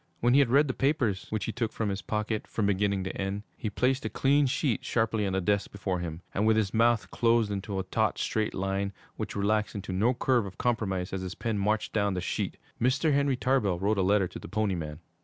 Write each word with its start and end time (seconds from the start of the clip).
When 0.19 0.33
he 0.33 0.39
had 0.39 0.49
read 0.49 0.67
the 0.67 0.73
papers, 0.73 1.27
which 1.29 1.45
he 1.45 1.51
took 1.51 1.71
from 1.71 1.89
his 1.89 2.01
pocket, 2.01 2.47
from 2.47 2.65
beginning 2.65 3.03
to 3.03 3.15
end, 3.15 3.43
he 3.55 3.69
placed 3.69 4.03
a 4.03 4.09
clean 4.09 4.47
sheet 4.47 4.83
sharply 4.83 5.27
on 5.27 5.33
the 5.33 5.41
desk 5.41 5.71
before 5.71 5.99
him, 5.99 6.23
and 6.33 6.47
with 6.47 6.57
his 6.57 6.73
mouth 6.73 7.11
closed 7.11 7.51
into 7.51 7.77
a 7.77 7.83
taut, 7.83 8.17
straight 8.17 8.55
line 8.55 8.93
which 9.15 9.35
relaxed 9.35 9.75
into 9.75 9.93
no 9.93 10.15
curve 10.15 10.47
of 10.47 10.57
compromise 10.57 11.13
as 11.13 11.21
his 11.21 11.35
pen 11.35 11.59
marched 11.59 11.93
down 11.93 12.15
the 12.15 12.19
sheet, 12.21 12.57
Mr. 12.81 13.13
Henry 13.13 13.37
Tarbell 13.37 13.77
wrote 13.77 13.99
a 13.99 14.01
letter 14.01 14.27
to 14.27 14.39
the 14.39 14.47
Pony 14.49 14.73
Man. 14.73 15.01